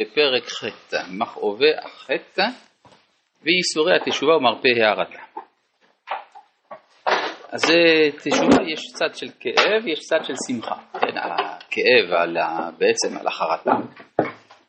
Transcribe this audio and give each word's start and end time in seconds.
בפרק 0.00 0.48
ח', 0.48 0.64
מכאובי 1.10 1.74
החטא 1.84 2.46
וייסורי 3.42 3.96
התשובה 3.96 4.36
ומרפא 4.36 4.68
הערתה. 4.68 5.18
אז 7.52 7.62
תשובה 8.22 8.62
יש 8.72 8.80
צד 8.94 9.14
של 9.14 9.26
כאב, 9.40 9.86
יש 9.86 10.00
צד 10.00 10.24
של 10.24 10.34
שמחה. 10.46 10.74
כן, 11.00 11.16
הכאב 11.16 12.12
על 12.16 12.36
ה, 12.36 12.70
בעצם 12.78 13.18
על 13.20 13.26
החרטה, 13.26 13.70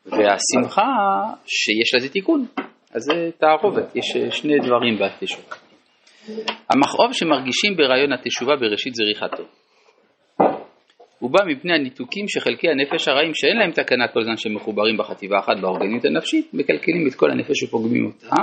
והשמחה 0.06 0.82
שיש 1.46 1.94
לזה 1.96 2.08
תיקון. 2.08 2.46
אז 2.94 3.02
זה 3.02 3.30
תערובת, 3.38 3.96
יש 3.96 4.16
שני 4.30 4.58
דברים 4.58 4.98
בתשובה. 4.98 5.56
המכאוב 6.70 7.12
שמרגישים 7.12 7.76
ברעיון 7.76 8.12
התשובה 8.12 8.56
בראשית 8.56 8.94
זריחתו. 8.94 9.44
הוא 11.22 11.30
בא 11.30 11.38
מפני 11.46 11.74
הניתוקים 11.74 12.28
שחלקי 12.28 12.68
הנפש 12.68 13.08
הרעים 13.08 13.34
שאין 13.34 13.56
להם 13.56 13.70
תקנה 13.70 14.08
כל 14.08 14.22
זמן 14.24 14.36
שהם 14.36 14.54
מחוברים 14.54 14.96
בחטיבה 14.96 15.38
אחת 15.38 15.56
באורגניות 15.60 16.04
הנפשית, 16.04 16.54
מקלקלים 16.54 17.06
את 17.06 17.14
כל 17.14 17.30
הנפש 17.30 17.62
ופוגמים 17.62 18.06
אותה, 18.06 18.36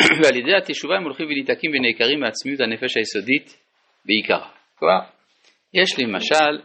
ועל 0.22 0.36
ידי 0.36 0.56
התשובה 0.56 0.96
הם 0.96 1.04
הולכים 1.04 1.26
וניתקים 1.26 1.70
ונעקרים 1.74 2.20
מעצמיות 2.20 2.60
הנפש 2.60 2.96
היסודית 2.96 3.56
בעיקרה. 4.04 4.48
כלומר, 4.78 5.00
יש 5.74 5.98
למשל 5.98 6.60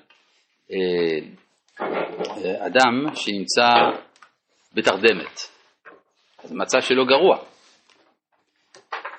אה, 0.72 1.20
אדם 2.66 3.16
שנמצא 3.16 3.70
בתרדמת, 4.74 5.40
אז 6.44 6.52
המצב 6.52 6.82
שלו 6.82 7.06
גרוע. 7.06 7.38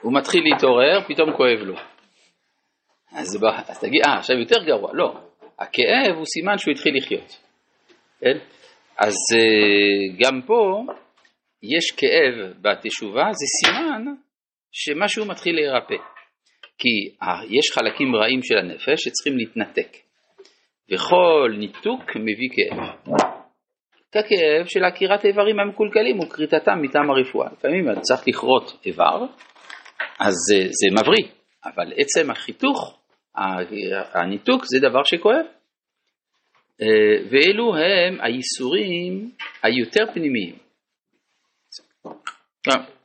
הוא 0.01 0.12
מתחיל 0.15 0.40
להתעורר, 0.45 1.01
פתאום 1.09 1.37
כואב 1.37 1.59
לו. 1.59 1.74
אז, 3.12 3.45
אז 3.66 3.80
תגיד, 3.80 4.01
אה, 4.06 4.18
עכשיו 4.18 4.37
יותר 4.38 4.65
גרוע. 4.65 4.90
לא, 4.95 5.31
הכאב 5.59 6.16
הוא 6.16 6.27
סימן 6.27 6.59
שהוא 6.59 6.73
התחיל 6.73 6.97
לחיות. 6.97 7.41
כן? 8.20 8.38
אז 8.98 9.15
אה, 9.34 10.16
גם 10.19 10.43
פה 10.47 10.83
יש 11.62 11.91
כאב 11.97 12.52
בתשובה, 12.60 13.24
זה 13.33 13.47
סימן 13.59 14.04
שמשהו 14.73 15.26
מתחיל 15.26 15.54
להירפא. 15.54 15.95
כי 16.79 17.15
יש 17.51 17.71
חלקים 17.74 18.16
רעים 18.16 18.43
של 18.43 18.59
הנפש 18.59 19.04
שצריכים 19.04 19.38
להתנתק. 19.38 19.96
וכל 20.91 21.54
ניתוק 21.59 22.02
מביא 22.16 22.48
כאב. 22.52 23.15
ככאב 24.13 24.66
של 24.66 24.85
עקירת 24.85 25.24
איברים 25.24 25.60
המקולקלים 25.60 26.21
וכריתתם 26.21 26.82
מטעם 26.82 27.10
הרפואה. 27.10 27.48
לפעמים 27.52 27.91
אתה 27.91 28.01
צריך 28.01 28.29
לכרות 28.29 28.80
איבר, 28.87 29.26
אז 30.19 30.35
זה, 30.48 30.57
זה 30.57 30.87
מבריא, 31.01 31.29
אבל 31.65 31.93
עצם 31.96 32.30
החיתוך 32.30 32.98
הניתוק 34.15 34.65
זה 34.65 34.88
דבר 34.88 35.05
שכואב. 35.05 35.47
אה, 36.83 37.29
ואלו 37.30 37.77
הם 37.77 38.21
הייסורים 38.21 39.30
היותר 39.63 40.13
פנימיים. 40.15 40.55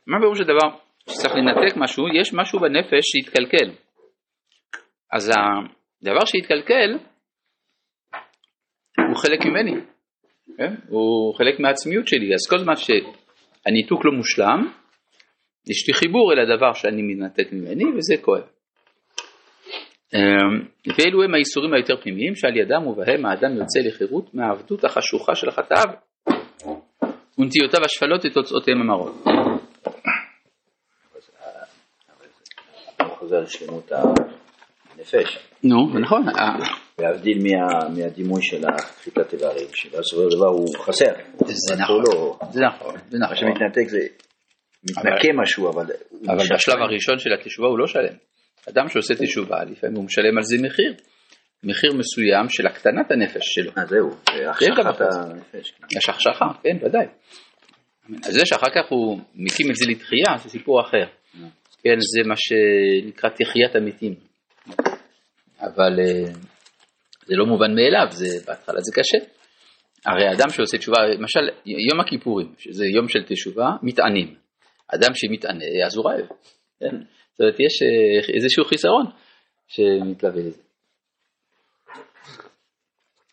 מה 0.06 0.20
פירוש 0.20 0.40
הדבר? 0.40 0.78
שצריך 1.10 1.34
לנתק 1.34 1.76
משהו, 1.76 2.04
יש 2.20 2.34
משהו 2.34 2.60
בנפש 2.60 3.04
שהתקלקל. 3.04 3.70
אז 5.12 5.30
הדבר 5.30 6.24
שהתקלקל 6.24 6.98
הוא 9.08 9.16
חלק 9.16 9.46
ממני, 9.46 9.74
כן? 10.56 10.74
הוא 10.88 11.34
חלק 11.34 11.60
מהעצמיות 11.60 12.08
שלי, 12.08 12.34
אז 12.34 12.50
כל 12.50 12.58
זמן 12.58 12.74
שהניתוק 12.76 14.04
לא 14.04 14.12
מושלם, 14.12 14.72
יש 15.70 15.88
לי 15.88 15.94
חיבור 15.94 16.32
אל 16.32 16.38
הדבר 16.38 16.72
שאני 16.72 17.02
מתנתק 17.02 17.52
ממני 17.52 17.84
וזה 17.84 18.14
כואב. 18.22 18.57
אמ, 20.14 20.20
ואלו 20.98 21.22
הם 21.22 21.34
האיסורים 21.34 21.74
היותר 21.74 21.96
פנימיים 22.02 22.34
שעל 22.34 22.56
ידם 22.56 22.86
ובהם 22.86 23.26
האדם 23.26 23.56
יוצא 23.56 23.80
לחירות 23.80 24.34
מהעבדות 24.34 24.84
החשוכה 24.84 25.34
של 25.34 25.50
חטאיו 25.50 25.86
ונטיותיו 27.38 27.84
השפלות 27.84 28.26
את 28.26 28.32
תוצאותיהם 28.34 28.80
המרות. 28.80 29.24
חוזר 33.00 33.40
לשלמות 33.40 33.92
הנפש. 33.92 35.38
נו, 35.64 35.98
נכון. 35.98 36.26
להבדיל 37.00 37.38
מהדימוי 37.96 38.42
של 38.42 38.62
החיקת 38.68 39.32
איברים, 39.32 39.66
שבסופו 39.72 40.30
של 40.30 40.36
דבר 40.36 40.48
הוא 40.48 40.68
חסר. 40.78 41.12
זה 41.46 41.76
נכון, 41.78 42.02
זה 42.50 42.60
נכון. 42.60 42.94
מה 43.20 43.36
שמתנתק 43.36 43.88
זה 43.88 43.98
מתנקה 44.90 45.28
משהו, 45.42 45.70
אבל... 45.70 45.86
אבל 46.28 46.44
בשלב 46.54 46.76
הראשון 46.78 47.18
של 47.18 47.32
התשובה 47.32 47.68
הוא 47.68 47.78
לא 47.78 47.86
שלם. 47.86 48.14
אדם 48.68 48.88
שעושה 48.88 49.14
תשובה, 49.14 49.64
לפעמים 49.64 49.96
הוא 49.96 50.04
משלם 50.04 50.38
על 50.38 50.42
זה 50.42 50.56
מחיר. 50.62 50.94
מחיר 51.64 51.92
מסוים 51.92 52.48
של 52.48 52.66
הקטנת 52.66 53.10
הנפש 53.10 53.42
שלו. 53.42 53.70
אה 53.78 53.86
זהו, 53.86 54.10
החשכת 54.50 55.00
הנפש. 55.00 55.72
יש 55.96 56.08
החשכה, 56.08 56.44
כן, 56.62 56.76
ודאי. 56.86 57.06
אז 58.24 58.34
זה 58.34 58.46
שאחר 58.46 58.70
כך 58.74 58.90
הוא 58.90 59.20
מקים 59.34 59.70
את 59.70 59.76
זה 59.76 59.86
לתחייה, 59.90 60.38
זה 60.42 60.50
סיפור 60.50 60.80
אחר. 60.80 61.04
כן, 61.82 61.98
זה 61.98 62.28
מה 62.28 62.34
שנקרא 62.36 63.30
תחיית 63.30 63.76
המתים. 63.76 64.14
אבל 65.60 66.00
אה, 66.00 66.32
זה 67.26 67.34
לא 67.36 67.46
מובן 67.46 67.74
מאליו, 67.74 68.06
זה, 68.10 68.38
בהתחלה 68.46 68.80
זה 68.80 68.92
קשה. 68.94 69.18
הרי 70.06 70.32
אדם 70.32 70.50
שעושה 70.50 70.78
תשובה, 70.78 71.06
למשל 71.06 71.48
יום 71.66 72.00
הכיפורים, 72.00 72.54
שזה 72.58 72.84
יום 72.86 73.08
של 73.08 73.22
תשובה, 73.26 73.70
מתענים. 73.82 74.34
אדם 74.94 75.10
שמתענה, 75.14 75.64
אז 75.86 75.96
הוא 75.96 76.04
רעב. 76.10 76.26
כן? 76.80 76.96
זאת 77.32 77.40
אומרת, 77.40 77.60
יש 77.60 77.82
אה, 77.82 78.34
איזשהו 78.34 78.64
חיסרון 78.64 79.06
שמתלווה 79.68 80.42
לזה. 80.42 80.62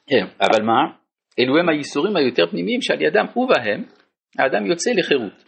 כן, 0.09 0.25
אבל 0.41 0.63
מה? 0.63 0.81
אלו 1.39 1.57
הם 1.57 1.69
הייסורים 1.69 2.15
היותר 2.15 2.47
פנימיים 2.51 2.81
שעל 2.81 3.01
ידם 3.01 3.25
ובהם 3.35 3.83
האדם 4.39 4.65
יוצא 4.65 4.91
לחירות. 4.97 5.43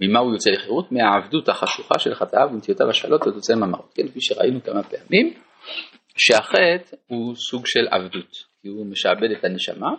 ממה 0.00 0.18
הוא 0.18 0.32
יוצא 0.32 0.50
לחירות? 0.50 0.92
מהעבדות 0.92 1.48
החשוכה 1.48 1.98
של 1.98 2.14
חטאיו 2.14 2.48
ונטיותיו 2.52 2.90
השאלות 2.90 3.26
ותוצא 3.26 3.54
ממרות. 3.54 3.92
כן, 3.94 4.08
כפי 4.08 4.20
שראינו 4.20 4.62
כמה 4.62 4.82
פעמים, 4.82 5.34
שהחטא 6.16 6.96
הוא 7.06 7.34
סוג 7.34 7.66
של 7.66 7.88
עבדות, 7.90 8.30
כי 8.62 8.68
הוא 8.68 8.86
משעבד 8.86 9.30
את 9.38 9.44
הנשמה. 9.44 9.90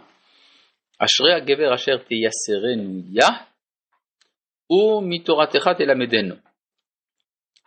אשרי 1.00 1.34
הגבר 1.34 1.76
אשר 1.76 1.98
תייסרנו 1.98 3.02
יה, 3.12 3.30
ומתורתך 4.72 5.70
תלמדנו. 5.78 6.36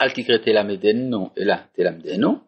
אל 0.03 0.11
תקרא 0.11 0.37
תלמדנו, 0.37 1.31
אלא 1.39 1.55
תלמדנו. 1.73 2.39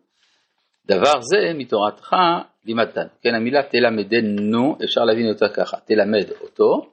דבר 0.87 1.20
זה 1.20 1.53
מתורתך 1.54 2.16
לימדתנו. 2.65 3.09
כן, 3.22 3.34
המילה 3.34 3.62
תלמדנו, 3.62 4.76
אפשר 4.84 5.00
להבין 5.00 5.28
אותה 5.28 5.48
ככה, 5.48 5.76
תלמד 5.87 6.31
אותו, 6.41 6.91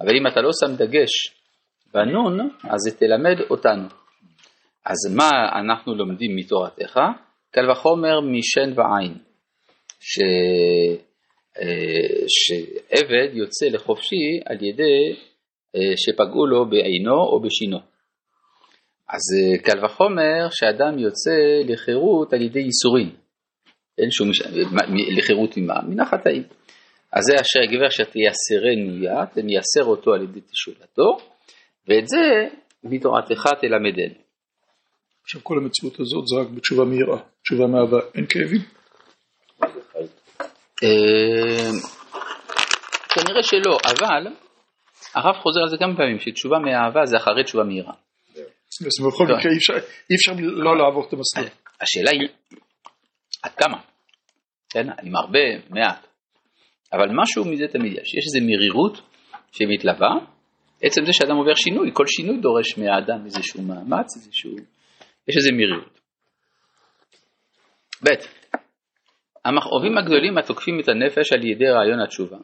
אבל 0.00 0.16
אם 0.16 0.26
אתה 0.26 0.40
לא 0.40 0.50
שם 0.60 0.76
דגש 0.76 1.10
בנון, 1.94 2.50
אז 2.64 2.78
זה 2.78 2.98
תלמד 2.98 3.40
אותנו. 3.50 3.88
אז 4.84 5.14
מה 5.16 5.30
אנחנו 5.60 5.94
לומדים 5.94 6.36
מתורתך? 6.36 7.00
קל 7.50 7.70
וחומר 7.70 8.20
משן 8.20 8.72
ועין, 8.76 9.14
ש... 10.00 10.18
אה, 11.60 12.24
שעבד 12.28 13.28
יוצא 13.32 13.66
לחופשי 13.66 14.40
על 14.44 14.56
ידי 14.64 15.16
אה, 15.76 15.92
שפגעו 15.96 16.46
לו 16.46 16.70
בעינו 16.70 17.14
או 17.14 17.40
בשינו. 17.40 17.78
אז 19.08 19.22
אה, 19.36 19.58
קל 19.62 19.84
וחומר 19.84 20.48
שאדם 20.50 20.98
יוצא 20.98 21.30
לחירות 21.72 22.32
על 22.32 22.42
ידי 22.42 22.60
ייסורים. 22.60 23.10
אין 23.98 24.10
שום, 24.10 24.28
לחירות 25.16 25.56
ממה? 25.56 25.80
מן 25.88 26.00
החטאים. 26.00 26.42
אז 27.12 27.22
זה 27.24 27.34
אשר 27.34 27.60
הגבר 27.62 27.88
אשר 27.88 28.04
תייסרנו 28.04 29.04
יד, 29.04 29.28
תייסר 29.34 29.84
אותו 29.84 30.14
על 30.14 30.22
ידי 30.22 30.40
תשולתו, 30.40 31.16
ואת 31.88 32.08
זה 32.08 32.56
מתורתך 32.84 33.46
תלמדנו. 33.60 34.14
עכשיו 35.22 35.40
כל 35.44 35.58
המציאות 35.58 36.00
הזאת 36.00 36.24
זה 36.26 36.40
רק 36.40 36.48
בתשובה 36.56 36.84
מהירה, 36.84 37.18
תשובה 37.42 37.66
מאהבה, 37.66 37.98
אין 38.14 38.26
כאבים? 38.28 38.60
אה, 40.84 41.70
כנראה 43.14 43.42
שלא, 43.42 43.78
אבל 43.84 44.26
הרב 45.14 45.34
חוזר 45.42 45.60
על 45.60 45.68
זה 45.68 45.76
כמה 45.78 45.96
פעמים, 45.96 46.18
שתשובה 46.18 46.58
מאהבה 46.58 47.06
זה 47.06 47.16
אחרי 47.16 47.44
תשובה 47.44 47.64
מהירה. 47.64 47.92
אז 48.80 49.06
בכל 49.06 49.24
מקרה 49.24 49.52
אי 50.10 50.14
אפשר 50.14 50.32
לא 50.38 50.78
לעבור 50.78 51.08
את 51.08 51.12
המסלול. 51.12 51.46
השאלה 51.80 52.10
היא, 52.10 52.28
עד 53.42 53.52
כמה? 53.52 53.78
כן, 54.70 54.86
עם 55.02 55.16
הרבה, 55.16 55.68
מעט. 55.70 56.06
אבל 56.92 57.06
משהו 57.22 57.44
מזה 57.44 57.64
תמיד 57.72 57.92
יש, 57.92 58.14
יש 58.14 58.24
איזו 58.26 58.46
מרירות 58.46 59.00
שמתלווה, 59.52 60.10
עצם 60.82 61.04
זה 61.04 61.12
שאדם 61.12 61.36
עובר 61.36 61.54
שינוי, 61.54 61.90
כל 61.92 62.06
שינוי 62.06 62.40
דורש 62.40 62.78
מהאדם 62.78 63.24
איזשהו 63.24 63.62
מאמץ, 63.62 64.16
איזשהו, 64.16 64.56
יש 65.28 65.36
איזו 65.36 65.50
מרירות. 65.52 66.00
ב' 68.04 68.08
המכאובים 69.44 69.98
הגדולים 69.98 70.38
התוקפים 70.38 70.80
את 70.80 70.88
הנפש 70.88 71.32
על 71.32 71.46
ידי 71.46 71.68
רעיון 71.68 72.00
התשובה. 72.00 72.36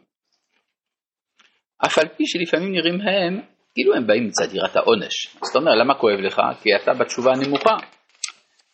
אף 1.87 1.99
על 1.99 2.09
פי 2.09 2.25
שלפעמים 2.27 2.73
נראים 2.73 3.01
הם 3.01 3.41
כאילו 3.75 3.95
הם 3.95 4.07
באים 4.07 4.27
מצד 4.27 4.55
יראת 4.55 4.77
העונש. 4.77 5.37
אז 5.43 5.49
אתה 5.51 5.59
אומר, 5.59 5.75
למה 5.75 5.95
כואב 5.95 6.19
לך? 6.19 6.41
כי 6.63 6.69
אתה 6.83 6.93
בתשובה 6.95 7.31
הנמוכה. 7.33 7.77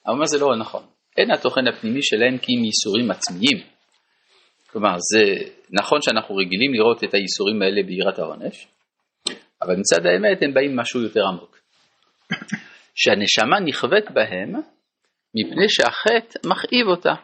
אבל 0.06 0.16
מה 0.16 0.26
זה 0.26 0.38
לא 0.38 0.56
נכון. 0.56 0.82
אין 1.18 1.30
התוכן 1.30 1.68
הפנימי 1.68 2.02
שלהם 2.02 2.38
כי 2.38 2.52
הם 2.58 2.64
ייסורים 2.64 3.10
עצמיים. 3.10 3.58
כלומר, 4.70 4.96
זה 5.12 5.50
נכון 5.70 6.02
שאנחנו 6.02 6.36
רגילים 6.36 6.74
לראות 6.74 7.04
את 7.04 7.14
האיסורים 7.14 7.62
האלה 7.62 7.82
ביראת 7.86 8.18
העונש, 8.18 8.66
אבל 9.62 9.76
מצד 9.76 10.06
האמת 10.06 10.42
הם 10.42 10.54
באים 10.54 10.76
משהו 10.76 11.02
יותר 11.02 11.20
עמוק. 11.32 11.58
שהנשמה 12.94 13.60
נכווית 13.60 14.10
בהם 14.10 14.52
מפני 15.34 15.68
שהחטא 15.68 16.48
מכאיב 16.48 16.86
אותה, 16.86 17.14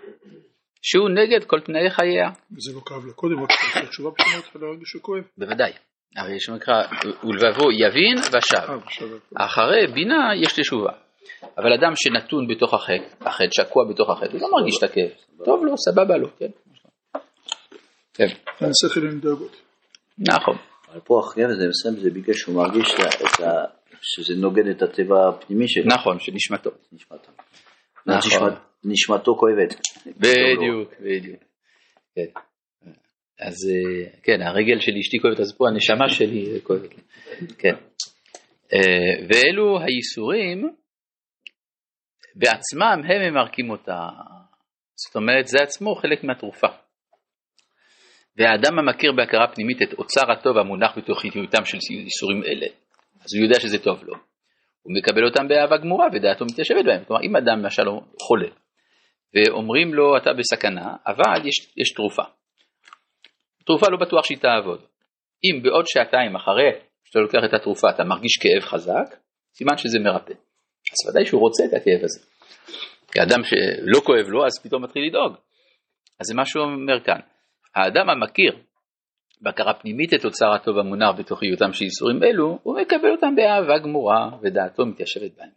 שהוא 0.82 1.08
נגד 1.10 1.44
כל 1.44 1.60
תנאי 1.60 1.90
חייה. 1.90 2.30
וזה 2.56 2.72
לא 2.74 2.80
כאב 2.86 3.06
לה 3.06 3.12
קודם, 3.12 3.42
רק 3.42 3.50
התשובה 3.84 4.10
פשוט 4.10 4.44
התחילה 4.44 4.64
להרגיש 4.66 4.88
שכואב. 4.88 5.24
בוודאי. 5.38 5.72
הרי 6.16 6.36
יש 6.36 6.48
מקרא, 6.50 6.82
ולבבו 7.24 7.72
יבין 7.72 8.18
ושב. 8.18 8.56
אה, 9.40 9.46
אחרי 9.46 9.86
בינה 9.94 10.30
יש 10.42 10.52
תשובה. 10.52 10.92
אבל 11.58 11.72
אדם 11.72 11.92
שנתון 11.96 12.48
בתוך 12.48 12.74
החטא, 12.74 13.28
החטא 13.28 13.48
שקוע 13.50 13.84
בתוך 13.90 14.10
החטא, 14.10 14.32
הוא 14.32 14.40
לא 14.40 14.48
מרגיש 14.58 14.74
את 14.78 14.82
הכאב. 14.82 15.10
טוב 15.44 15.64
לו, 15.64 15.74
סבבה 15.78 16.16
לו, 16.16 16.28
כן. 16.38 16.46
כן, 18.14 18.26
שכל 18.82 19.00
עם 19.00 19.20
דאגות. 19.20 19.56
נכון. 20.18 20.56
אבל 20.92 21.00
פה 21.04 21.20
הכאב 21.20 21.50
הזה 21.50 21.68
מסוים 21.68 21.94
זה 21.96 22.10
בגלל 22.10 22.34
שהוא 22.34 22.54
מרגיש 22.56 22.88
שזה 24.02 24.34
נוגד 24.40 24.66
את 24.66 24.82
הטבע 24.82 25.28
הפנימי 25.28 25.68
שלו. 25.68 25.84
נכון, 25.86 26.18
שנשמתו. 26.18 26.70
נשמתו. 26.92 27.30
נכון. 28.06 28.18
נשמת- 28.48 28.58
נשמתו 28.84 29.36
כואבת. 29.36 29.80
בדיוק, 30.06 30.92
בדיוק. 31.00 31.42
אז 33.46 33.54
אה, 33.70 34.10
כן, 34.22 34.42
הרגל 34.42 34.80
של 34.80 34.92
אשתי 35.00 35.18
כואבת, 35.22 35.40
אז 35.40 35.56
פה 35.58 35.64
הנשמה 35.68 36.08
שלי 36.08 36.60
כואבת 36.62 36.94
לי. 36.94 37.02
כן. 37.58 37.74
אה, 38.72 39.26
ואלו 39.28 39.80
הייסורים 39.80 40.68
בעצמם 42.34 43.02
הם 43.08 43.32
ממרקים 43.32 43.70
אותה. 43.70 44.08
זאת 44.96 45.16
אומרת, 45.16 45.46
זה 45.46 45.58
עצמו 45.62 45.94
חלק 45.94 46.24
מהתרופה. 46.24 46.66
והאדם 48.36 48.78
המכיר 48.78 49.12
בהכרה 49.12 49.46
פנימית 49.54 49.82
את 49.82 49.92
אוצר 49.98 50.32
הטוב 50.32 50.58
המונח 50.58 50.98
בתוכיותם 50.98 51.64
של 51.64 51.78
ייסורים 51.90 52.42
אלה, 52.42 52.66
אז 53.24 53.34
הוא 53.34 53.44
יודע 53.44 53.60
שזה 53.60 53.78
טוב 53.78 54.04
לו. 54.04 54.14
הוא 54.82 54.94
מקבל 54.96 55.24
אותם 55.24 55.48
באהבה 55.48 55.76
גמורה 55.76 56.06
ודעתו 56.12 56.44
מתיישבת 56.44 56.84
בהם. 56.84 57.04
כלומר, 57.04 57.22
אם 57.22 57.36
אדם 57.36 57.58
למשל 57.58 57.82
חולה, 58.22 58.48
ואומרים 59.34 59.94
לו 59.94 60.16
אתה 60.16 60.30
בסכנה, 60.32 60.96
אבל 61.06 61.48
יש, 61.48 61.72
יש 61.76 61.92
תרופה. 61.92 62.22
תרופה 63.66 63.86
לא 63.90 63.96
בטוח 63.96 64.24
שהיא 64.24 64.38
תעבוד. 64.38 64.80
אם 65.44 65.62
בעוד 65.62 65.84
שעתיים 65.86 66.36
אחרי 66.36 66.70
שאתה 67.04 67.18
לוקח 67.18 67.38
את 67.44 67.54
התרופה 67.54 67.90
אתה 67.90 68.04
מרגיש 68.04 68.38
כאב 68.40 68.62
חזק, 68.62 69.16
סימן 69.54 69.76
שזה 69.76 69.98
מרפא. 69.98 70.32
אז 70.92 71.10
ודאי 71.10 71.26
שהוא 71.26 71.40
רוצה 71.40 71.64
את 71.64 71.72
הכאב 71.74 72.04
הזה. 72.04 72.20
כי 73.12 73.22
אדם 73.22 73.44
שלא 73.44 74.00
כואב 74.00 74.26
לו 74.28 74.46
אז 74.46 74.52
פתאום 74.62 74.84
מתחיל 74.84 75.02
לדאוג. 75.08 75.32
אז 76.20 76.26
זה 76.26 76.34
מה 76.34 76.44
שהוא 76.44 76.64
אומר 76.64 77.00
כאן. 77.04 77.20
האדם 77.74 78.10
המכיר 78.10 78.56
בהכרה 79.40 79.74
פנימית 79.74 80.14
את 80.14 80.24
אוצר 80.24 80.52
הטוב 80.54 80.78
המונח 80.78 81.10
בתוכיותם 81.18 81.72
של 81.72 81.84
ייסורים 81.84 82.22
אלו, 82.22 82.58
הוא 82.62 82.80
מקבל 82.80 83.10
אותם 83.10 83.34
באהבה 83.36 83.78
גמורה 83.78 84.30
ודעתו 84.42 84.86
מתיישבת 84.86 85.36
בהם. 85.36 85.50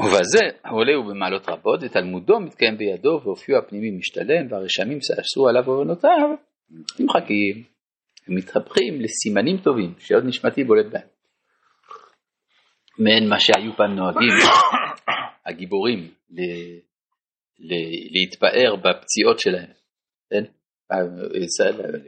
ובזה 0.00 0.44
העולה 0.64 0.94
הוא 0.94 1.04
במעלות 1.04 1.48
רבות 1.48 1.80
ותלמודו 1.82 2.40
מתקיים 2.40 2.78
בידו 2.78 3.20
ואופיו 3.24 3.58
הפנימי 3.58 3.90
משתלם 3.90 4.46
והרשמים 4.50 4.98
שעשו 5.00 5.48
עליו 5.48 5.70
עוונותיו 5.70 6.28
נמחקים 6.98 7.64
ומתהפכים 8.28 9.00
לסימנים 9.00 9.56
טובים 9.58 9.94
שעוד 9.98 10.24
נשמתי 10.24 10.64
בולט 10.64 10.86
בהם. 10.92 11.06
מעין 12.98 13.28
מה 13.28 13.40
שהיו 13.40 13.72
פעם 13.76 13.94
נוהגים 13.96 14.28
הגיבורים 15.46 16.14
ל... 16.30 16.40
ל... 17.58 17.74
להתפאר 18.10 18.76
בפציעות 18.76 19.38
שלהם. 19.38 19.70
כן? 20.30 20.44
ישראל- 21.44 22.00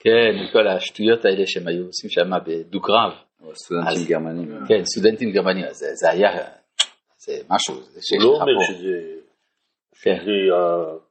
כן, 0.00 0.52
כל 0.52 0.68
השטויות 0.68 1.24
האלה 1.24 1.46
שהם 1.46 1.68
היו 1.68 1.86
עושים 1.86 2.10
שם 2.10 2.30
בדו-קרב. 2.46 3.12
סטודנטים 3.54 4.04
גרמנים. 4.08 4.66
כן, 4.68 4.84
סטודנטים 4.84 5.32
גרמנים, 5.32 5.64
זה, 5.70 5.86
זה 5.94 6.10
היה, 6.10 6.30
זה 7.16 7.32
משהו, 7.50 7.82
זה 7.82 8.00
שיש 8.02 8.22
הוא 8.22 8.32
לא 8.32 8.38
אומר. 8.40 8.64
שזה 8.66 9.18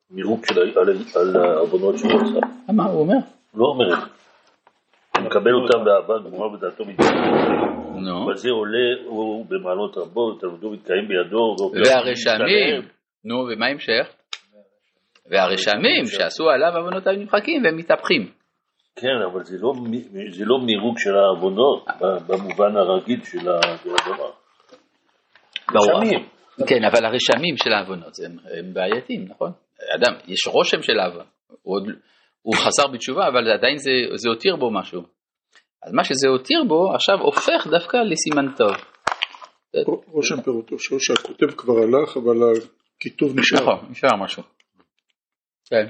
זה 0.09 0.13
המירוק 0.13 0.45
של 0.45 0.59
על- 1.19 1.35
העוונות 1.35 1.97
שהוא 1.97 2.11
עשה. 2.11 2.71
מה 2.73 2.83
הוא 2.85 2.99
אומר? 3.01 3.15
לא 3.55 3.65
אומר 3.65 3.93
את 3.93 3.99
זה. 3.99 4.05
הוא 5.17 5.25
מקבל 5.25 5.53
אותם 5.53 5.85
באהבה 5.85 6.29
גמורה 6.29 6.53
ודעתו 6.53 6.85
מתקיים. 6.85 7.13
נו, 8.05 8.25
אבל 8.25 8.35
זה 8.35 8.49
עולה, 8.49 8.87
הוא 9.05 9.45
במעלות 9.49 9.97
רבות, 9.97 10.41
תלמודו 10.41 10.71
מתקיים 10.71 11.07
בידו. 11.07 11.55
והרשמים. 11.73 12.81
נו, 13.25 13.35
ומה 13.35 13.65
ההמשך? 13.65 14.07
והרשמים 15.31 16.05
שעשו 16.05 16.49
עליו 16.49 16.77
עוונותיו 16.77 17.13
נמחקים 17.13 17.63
והם 17.63 17.77
מתהפכים. 17.77 18.31
כן, 18.95 19.17
אבל 19.31 19.43
זה 19.43 19.57
לא 19.61 19.73
זה 20.29 20.45
לא 20.45 20.59
מירוק 20.59 20.99
של 20.99 21.15
העוונות 21.15 21.85
במובן 22.27 22.77
הרגיל 22.77 23.23
של 23.23 23.49
הדבר. 23.49 24.29
ברור. 25.73 26.01
כן, 26.67 26.83
אבל 26.83 27.05
הרשמים 27.05 27.57
של 27.57 27.71
העוונות 27.73 28.13
הם, 28.25 28.31
הם 28.59 28.73
בעייתיים, 28.73 29.25
נכון? 29.29 29.51
אדם, 29.95 30.13
יש 30.27 30.47
רושם 30.47 30.81
של 30.81 30.99
העוון, 30.99 31.25
הוא, 31.47 31.75
עוד- 31.75 31.89
הוא 32.41 32.55
חזר 32.55 32.87
בתשובה, 32.93 33.27
אבל 33.27 33.51
עדיין 33.51 33.77
זה, 33.77 33.91
זה 34.15 34.29
הותיר 34.29 34.55
בו 34.55 34.71
משהו. 34.71 35.01
אז 35.83 35.93
מה 35.93 36.03
שזה 36.03 36.27
הותיר 36.27 36.63
בו, 36.67 36.93
עכשיו 36.95 37.15
הופך 37.21 37.67
דווקא 37.71 37.97
לסימן 37.97 38.55
טוב. 38.57 38.71
רושם 40.07 40.41
פירותו 40.41 40.79
שלו 40.79 40.99
שהכותב 40.99 41.51
כבר 41.57 41.73
הלך, 41.73 42.17
אבל 42.17 42.35
הכיתוב 42.97 43.39
נשאר. 43.39 43.57
נכון, 43.61 43.87
נשאר 43.91 44.15
משהו. 44.23 44.43
כן. 45.69 45.87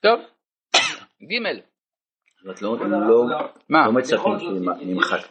טוב, 0.00 0.20
ג' 1.22 1.58
זאת 2.44 2.62
לא- 2.62 2.76
לא 2.90 3.24
מה? 3.68 3.86
לא 3.86 3.92
מצפים 3.92 4.38
שנמחק. 4.38 5.28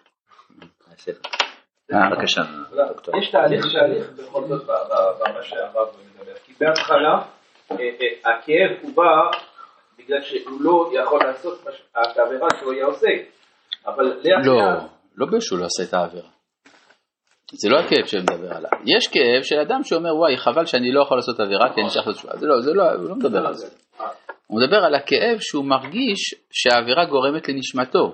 הספר. 0.88 1.30
אה. 1.94 1.98
בבקשה. 2.16 2.42
יש 3.22 3.32
תהליך 3.32 3.66
תהליך 3.74 4.10
בכל 4.12 4.48
זאת 4.48 4.66
במה 4.66 5.44
שהרב 5.44 5.88
בהתחלה 6.62 7.16
אה, 7.72 7.76
אה, 7.78 8.34
הכאב 8.34 8.72
הוא 8.82 8.96
בא 8.96 9.38
בגלל 9.98 10.22
שהוא 10.22 10.62
לא 10.62 10.90
יכול 11.02 11.20
לעשות 11.26 11.60
את 12.02 12.18
העבירה 12.18 12.48
שהוא 12.60 12.74
היה 12.74 12.86
עושה, 12.86 13.08
אבל 13.86 14.04
לאט 14.06 14.46
לא, 14.46 15.28
לא 15.32 15.40
שהוא 15.40 15.60
לא 15.60 15.66
עושה 15.66 15.84
את 15.84 15.94
העבירה. 15.94 16.30
זה 17.54 17.70
לא 17.70 17.80
הכאב 17.80 18.06
שמדבר 18.06 18.56
עליו. 18.56 18.70
יש 18.86 19.08
כאב 19.08 19.44
של 19.44 19.60
אדם 19.60 19.84
שאומר 19.84 20.16
וואי 20.16 20.38
חבל 20.38 20.66
שאני 20.66 20.92
לא 20.92 21.02
יכול 21.02 21.18
לעשות 21.18 21.40
עבירה 21.40 21.74
כי 21.74 21.82
אני 21.82 21.90
לעשות 21.96 22.16
תשובה. 22.16 22.38
זה 22.38 22.48
לא, 22.48 22.62
זה 22.62 22.74
לא, 22.74 22.92
הוא 22.92 23.10
לא 23.10 23.16
מדבר 23.16 23.48
על 23.48 23.54
זה. 23.54 23.68
הוא 24.48 24.62
מדבר 24.62 24.78
על 24.86 24.96
הכאב 24.96 25.38
שהוא 25.40 25.66
מרגיש 25.66 26.34
שהעבירה 26.52 27.06
גורמת 27.06 27.50
לנשמתו. 27.50 28.14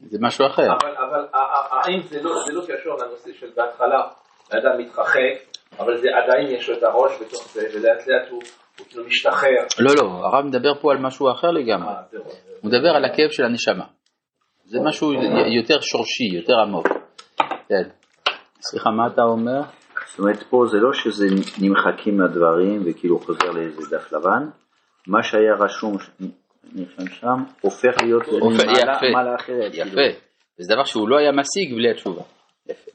זה 0.00 0.18
משהו 0.20 0.46
אחר. 0.46 0.68
אבל 1.08 1.26
האם 1.70 2.00
לא 2.22 2.32
זה 2.46 2.52
לא 2.52 2.62
קשור 2.62 2.96
לנושא 3.00 3.30
של 3.40 3.46
בהתחלה 3.56 4.08
האדם 4.52 4.78
מתרחק, 4.78 5.51
אבל 5.84 5.96
זה 6.00 6.08
עדיין 6.24 6.56
יש 6.56 6.68
לו 6.68 6.78
את 6.78 6.82
הראש 6.82 7.12
בתוך 7.20 7.48
זה, 7.54 7.60
ולאט 7.74 8.06
לאט 8.08 8.30
הוא 8.30 8.42
הוא 8.78 8.86
כאילו 8.88 9.04
משתחרר. 9.04 9.64
לא, 9.78 9.92
לא, 10.02 10.02
הרב 10.26 10.44
מדבר 10.44 10.74
פה 10.80 10.92
על 10.92 10.98
משהו 10.98 11.30
אחר 11.30 11.50
לגמרי. 11.50 11.88
אה. 11.88 12.02
הוא 12.60 12.70
מדבר 12.70 12.88
על 12.96 13.04
הכאב 13.04 13.30
של 13.30 13.44
הנשמה. 13.44 13.84
זה 14.64 14.78
משהו 14.84 15.12
יותר 15.56 15.80
שורשי, 15.80 16.36
יותר 16.36 16.54
עמוק. 16.66 16.86
כן. 17.68 17.82
סליחה, 18.60 18.90
מה 18.90 19.06
אתה 19.06 19.22
אומר? 19.22 19.60
זאת 20.10 20.18
אומרת, 20.18 20.42
פה 20.42 20.64
זה 20.70 20.76
לא 20.78 20.92
שזה 20.92 21.26
נמחקים 21.62 22.16
מהדברים 22.16 22.82
וכאילו 22.86 23.18
חוזר 23.18 23.50
לאיזה 23.50 23.96
דף 23.96 24.12
לבן, 24.12 24.48
מה 25.06 25.22
שהיה 25.22 25.54
רשום 25.60 25.92
נרשם 26.72 27.06
שם, 27.20 27.36
הופך 27.60 28.02
להיות 28.02 28.22
הופך- 28.26 28.64
מעלה- 28.66 29.34
אחרת. 29.36 29.72
כאילו. 29.72 29.90
יפה. 30.02 30.18
זה 30.58 30.74
דבר 30.74 30.84
שהוא 30.84 31.08
לא 31.08 31.18
היה 31.18 31.32
משיג 31.32 31.74
בלי 31.74 31.90
התשובה. 31.90 32.22
יפה. 32.68 32.90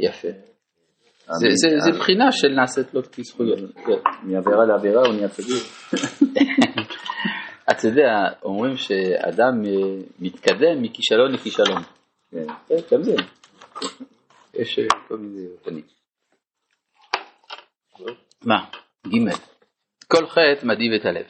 יפה. 0.00 0.28
זה, 1.28 1.92
בחינה 1.98 2.32
של 2.32 2.48
נעשית 2.48 2.94
לו 2.94 3.02
כזכויות. 3.12 3.58
מעבירה 4.22 4.64
לעבירה 4.66 5.02
הוא 5.06 5.14
נהיה 5.14 5.28
צדיק. 5.28 5.62
אתה 7.70 7.88
יודע, 7.88 8.10
אומרים 8.42 8.76
שאדם 8.76 9.64
אה, 9.66 10.02
מתקדם 10.18 10.82
מכישלון 10.82 11.32
לכישלון. 11.32 11.82
כן. 12.30 12.46
כן, 12.68 12.74
גם 12.92 13.02
זה. 13.02 13.14
יש 14.54 14.78
אה, 14.78 14.84
כל 15.08 15.16
מיני 15.16 15.46
אופנים. 15.58 15.84
מה? 18.44 18.64
ג' 19.06 19.32
כל 20.06 20.26
חטא 20.26 20.66
מדאיב 20.66 20.92
את 21.00 21.06
הלב. 21.06 21.26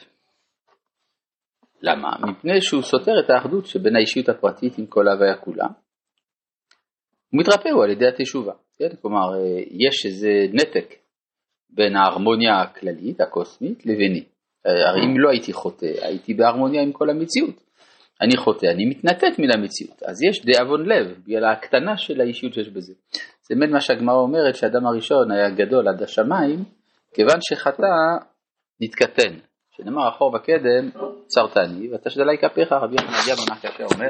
למה? 1.81 2.09
מפני 2.27 2.61
שהוא 2.61 2.81
סותר 2.81 3.11
את 3.25 3.29
האחדות 3.29 3.65
שבין 3.65 3.95
האישיות 3.95 4.29
הפרטית 4.29 4.77
עם 4.77 4.85
כל 4.85 5.07
ההוויה 5.07 5.35
כולה. 5.35 5.65
הוא 7.29 7.41
מתרפא 7.41 7.69
הוא 7.69 7.83
על 7.83 7.89
ידי 7.89 8.07
התשובה. 8.07 8.53
כן? 8.79 8.95
כלומר, 9.01 9.35
אה, 9.35 9.63
יש 9.71 10.05
איזה 10.05 10.29
נתק 10.53 10.95
בין 11.69 11.95
ההרמוניה 11.95 12.61
הכללית, 12.61 13.21
הקוסמית, 13.21 13.85
לביני. 13.85 14.23
אה, 14.67 14.89
הרי 14.89 15.01
אם 15.05 15.19
לא 15.19 15.29
הייתי 15.29 15.53
חוטא, 15.53 15.85
הייתי 16.01 16.33
בהרמוניה 16.33 16.81
עם 16.81 16.91
כל 16.91 17.09
המציאות. 17.09 17.69
אני 18.21 18.37
חוטא, 18.37 18.65
אני 18.65 18.85
מתנתק 18.85 19.39
מן 19.39 19.51
המציאות. 19.51 20.03
אז 20.03 20.23
יש 20.23 20.45
דאבון 20.45 20.85
לב, 20.85 21.17
בגלל 21.25 21.43
ההקטנה 21.43 21.97
של 21.97 22.21
האישיות 22.21 22.53
שיש 22.53 22.69
בזה. 22.69 22.93
זה 23.47 23.55
באמת 23.55 23.69
מה 23.69 23.81
שהגמרא 23.81 24.15
אומרת, 24.15 24.55
שהאדם 24.55 24.85
הראשון 24.85 25.31
היה 25.31 25.49
גדול 25.49 25.87
עד 25.87 26.03
השמיים, 26.03 26.63
כיוון 27.13 27.37
שחטא 27.41 27.87
נתקטן, 28.81 29.33
שנאמר 29.71 30.09
אחור 30.09 30.31
בקדם 30.31 30.89
צרתני 31.27 31.89
ואתה 31.91 32.09
שדלי 32.09 32.37
כפיך 32.37 32.71
רבי 32.71 32.95
במונח 32.95 33.61
כאשר 33.61 33.85
אומר 33.95 34.09